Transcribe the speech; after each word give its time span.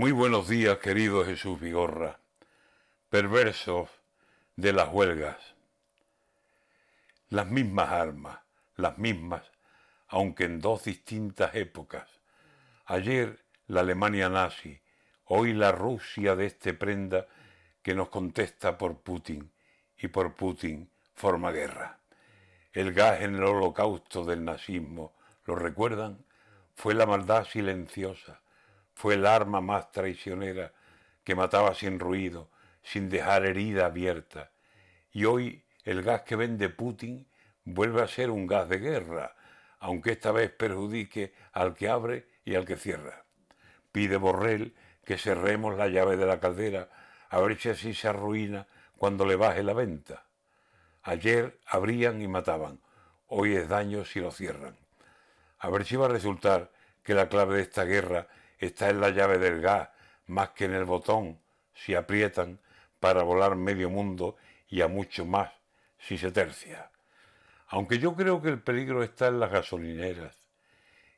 Muy 0.00 0.12
buenos 0.12 0.48
días, 0.48 0.78
querido 0.78 1.26
Jesús 1.26 1.60
Vigorra, 1.60 2.20
perversos 3.10 3.90
de 4.56 4.72
las 4.72 4.88
huelgas. 4.88 5.36
Las 7.28 7.46
mismas 7.48 7.90
armas, 7.90 8.38
las 8.76 8.96
mismas, 8.96 9.42
aunque 10.08 10.44
en 10.44 10.58
dos 10.58 10.84
distintas 10.84 11.54
épocas. 11.54 12.08
Ayer 12.86 13.44
la 13.66 13.80
Alemania 13.80 14.30
nazi, 14.30 14.80
hoy 15.26 15.52
la 15.52 15.70
Rusia 15.70 16.34
de 16.34 16.46
este 16.46 16.72
prenda 16.72 17.26
que 17.82 17.94
nos 17.94 18.08
contesta 18.08 18.78
por 18.78 19.02
Putin 19.02 19.52
y 19.98 20.08
por 20.08 20.34
Putin 20.34 20.88
forma 21.14 21.52
guerra. 21.52 21.98
El 22.72 22.94
gas 22.94 23.20
en 23.20 23.34
el 23.34 23.44
holocausto 23.44 24.24
del 24.24 24.46
nazismo, 24.46 25.12
¿lo 25.44 25.56
recuerdan? 25.56 26.24
Fue 26.74 26.94
la 26.94 27.04
maldad 27.04 27.44
silenciosa, 27.44 28.40
fue 29.00 29.14
el 29.14 29.24
arma 29.24 29.62
más 29.62 29.92
traicionera 29.92 30.74
que 31.24 31.34
mataba 31.34 31.74
sin 31.74 31.98
ruido, 31.98 32.50
sin 32.82 33.08
dejar 33.08 33.46
herida 33.46 33.86
abierta. 33.86 34.50
Y 35.10 35.24
hoy 35.24 35.64
el 35.84 36.02
gas 36.02 36.20
que 36.20 36.36
vende 36.36 36.68
Putin 36.68 37.26
vuelve 37.64 38.02
a 38.02 38.08
ser 38.08 38.28
un 38.28 38.46
gas 38.46 38.68
de 38.68 38.78
guerra, 38.78 39.34
aunque 39.78 40.12
esta 40.12 40.32
vez 40.32 40.50
perjudique 40.50 41.32
al 41.52 41.72
que 41.72 41.88
abre 41.88 42.28
y 42.44 42.56
al 42.56 42.66
que 42.66 42.76
cierra. 42.76 43.24
Pide 43.90 44.18
Borrell 44.18 44.74
que 45.02 45.16
cerremos 45.16 45.78
la 45.78 45.88
llave 45.88 46.18
de 46.18 46.26
la 46.26 46.38
caldera, 46.38 46.90
a 47.30 47.40
ver 47.40 47.58
si 47.58 47.70
así 47.70 47.94
se 47.94 48.08
arruina 48.08 48.66
cuando 48.98 49.24
le 49.24 49.36
baje 49.36 49.62
la 49.62 49.72
venta. 49.72 50.26
Ayer 51.04 51.58
abrían 51.64 52.20
y 52.20 52.28
mataban, 52.28 52.82
hoy 53.28 53.56
es 53.56 53.66
daño 53.66 54.04
si 54.04 54.20
lo 54.20 54.30
cierran. 54.30 54.76
A 55.58 55.70
ver 55.70 55.86
si 55.86 55.96
va 55.96 56.04
a 56.04 56.10
resultar 56.10 56.70
que 57.02 57.14
la 57.14 57.30
clave 57.30 57.56
de 57.56 57.62
esta 57.62 57.84
guerra 57.84 58.28
está 58.60 58.90
en 58.90 59.00
la 59.00 59.10
llave 59.10 59.38
del 59.38 59.60
gas 59.60 59.88
más 60.26 60.50
que 60.50 60.66
en 60.66 60.74
el 60.74 60.84
botón 60.84 61.40
si 61.74 61.94
aprietan 61.94 62.60
para 63.00 63.22
volar 63.22 63.56
medio 63.56 63.90
mundo 63.90 64.36
y 64.68 64.82
a 64.82 64.88
mucho 64.88 65.24
más 65.24 65.50
si 65.98 66.18
se 66.18 66.30
tercia. 66.30 66.90
Aunque 67.68 67.98
yo 67.98 68.14
creo 68.14 68.40
que 68.40 68.50
el 68.50 68.60
peligro 68.60 69.02
está 69.02 69.28
en 69.28 69.40
las 69.40 69.50
gasolineras 69.50 70.36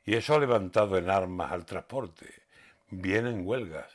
y 0.05 0.15
eso 0.15 0.35
ha 0.35 0.39
levantado 0.39 0.97
en 0.97 1.09
armas 1.09 1.51
al 1.51 1.65
transporte. 1.65 2.27
Vienen 2.89 3.45
huelgas. 3.45 3.91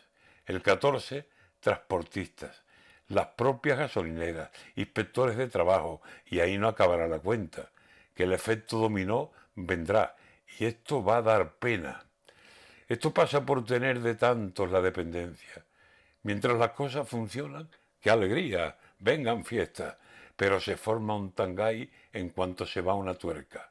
El 0.46 0.62
14, 0.62 1.28
transportistas 1.60 2.62
las 3.08 3.28
propias 3.28 3.78
gasolineras, 3.78 4.50
inspectores 4.76 5.36
de 5.36 5.48
trabajo, 5.48 6.02
y 6.26 6.40
ahí 6.40 6.58
no 6.58 6.68
acabará 6.68 7.08
la 7.08 7.18
cuenta, 7.18 7.70
que 8.14 8.24
el 8.24 8.32
efecto 8.32 8.78
dominó 8.78 9.32
vendrá, 9.54 10.16
y 10.58 10.66
esto 10.66 11.02
va 11.02 11.18
a 11.18 11.22
dar 11.22 11.54
pena. 11.54 12.04
Esto 12.88 13.12
pasa 13.12 13.44
por 13.44 13.64
tener 13.64 14.00
de 14.00 14.14
tantos 14.14 14.70
la 14.70 14.80
dependencia. 14.80 15.64
Mientras 16.22 16.58
las 16.58 16.70
cosas 16.70 17.08
funcionan, 17.08 17.68
qué 18.00 18.10
alegría, 18.10 18.76
vengan 18.98 19.44
fiestas, 19.44 19.96
pero 20.36 20.60
se 20.60 20.76
forma 20.76 21.14
un 21.14 21.32
tangay 21.32 21.90
en 22.12 22.30
cuanto 22.30 22.66
se 22.66 22.80
va 22.80 22.94
una 22.94 23.14
tuerca. 23.14 23.70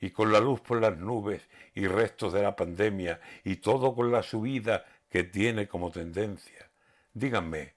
Y 0.00 0.10
con 0.10 0.32
la 0.32 0.40
luz 0.40 0.60
por 0.60 0.80
las 0.80 0.96
nubes 0.96 1.42
y 1.74 1.86
restos 1.86 2.32
de 2.32 2.42
la 2.42 2.56
pandemia 2.56 3.20
y 3.44 3.56
todo 3.56 3.94
con 3.94 4.10
la 4.10 4.22
subida 4.22 4.84
que 5.10 5.24
tiene 5.24 5.68
como 5.68 5.90
tendencia. 5.90 6.68
Díganme, 7.12 7.74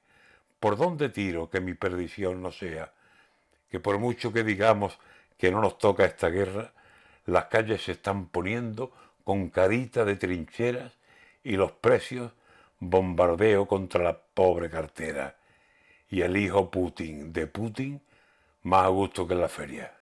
¿Por 0.66 0.78
dónde 0.78 1.10
tiro 1.10 1.48
que 1.48 1.62
mi 1.62 1.76
perdición 1.76 2.42
no 2.42 2.52
sea? 2.52 2.92
Que 3.70 3.80
por 3.80 4.00
mucho 4.00 4.34
que 4.34 4.44
digamos 4.44 4.98
que 5.38 5.52
no 5.52 5.62
nos 5.62 5.78
toca 5.78 6.06
esta 6.06 6.30
guerra, 6.30 6.74
las 7.28 7.46
calles 7.46 7.84
se 7.84 7.92
están 7.92 8.30
poniendo 8.30 8.92
con 9.26 9.50
carita 9.50 10.06
de 10.06 10.16
trincheras 10.16 10.94
y 11.44 11.58
los 11.58 11.74
precios 11.74 12.32
bombardeo 12.80 13.68
contra 13.68 14.04
la 14.04 14.18
pobre 14.18 14.70
cartera. 14.70 15.36
Y 16.10 16.22
el 16.22 16.38
hijo 16.38 16.72
Putin 16.72 17.34
de 17.34 17.48
Putin 17.48 18.02
más 18.64 18.86
a 18.86 18.88
gusto 18.88 19.28
que 19.28 19.34
en 19.34 19.42
la 19.42 19.50
feria. 19.50 19.94